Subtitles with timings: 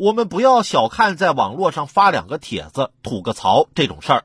[0.00, 4.24] 我们不要小看在网络上发两个帖子吐个槽这种事儿，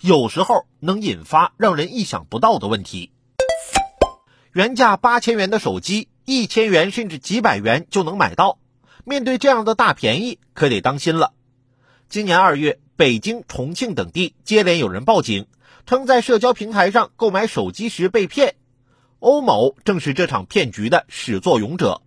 [0.00, 3.10] 有时候能引发让人意想不到的问题。
[4.52, 8.58] 原价八千元的手机，一千元甚至几百元就能买到，
[9.04, 11.32] 面对这样的大便宜，可得当心了。
[12.08, 15.48] 今年二月，北京、重庆等地接连有人报警，
[15.86, 18.54] 称在社交平台上购买手机时被骗。
[19.18, 22.02] 欧某正是这场骗局的始作俑者。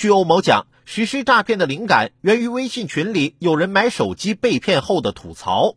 [0.00, 0.66] 据欧某讲。
[0.86, 5.74] 实施诈骗的灵感源于微信群里有人买手机被骗后的吐槽，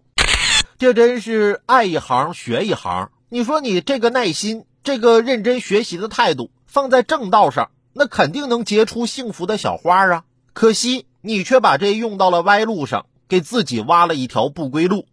[0.77, 3.11] 这真是爱一行学一行。
[3.27, 10.23] 你说你这个耐心、这个认真学习的态度放在正道上，那肯定能结出幸福的小花啊！
[10.53, 15.05] 可惜你却把这用到了歪路上，给自己挖了一条不归路。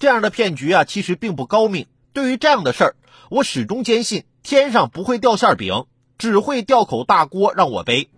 [0.00, 1.86] 这样的骗局啊，其实并不高明。
[2.12, 2.96] 对于这样的事儿，
[3.30, 5.84] 我始终坚信天上不会掉馅饼。
[6.18, 8.10] 只会掉口大锅让我背。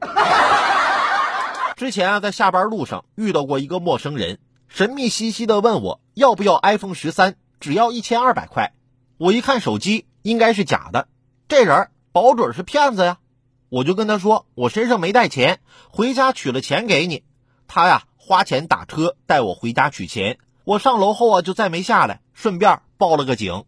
[1.77, 8.73] 之前啊，在下班路上遇到过一个陌生人，神秘兮兮的问我要不要 iPhone 十三，只要一千二百块。
[9.19, 11.09] 我一看手机，应该是假的，
[11.47, 13.19] 这人保准是骗子呀。
[13.69, 17.23] 我就跟他说，我身上没带钱，回家取了钱给你。
[17.69, 20.39] 他呀，花钱打车带我回家取钱。
[20.65, 23.65] 我上楼后啊，就再没下来，顺便报了个警。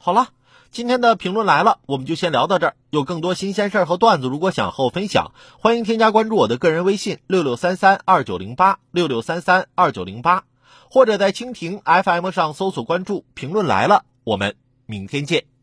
[0.00, 0.28] 好了。
[0.74, 2.74] 今天的评论来了，我们就先聊到这儿。
[2.90, 5.30] 有更多新鲜事儿和段子，如果想和我分享，
[5.60, 10.42] 欢迎添加关注我的个人微信六六三三二九零八六六三三二九零八，
[10.90, 14.04] 或者在蜻蜓 FM 上搜索关注“评论来了”。
[14.24, 15.53] 我们明天见。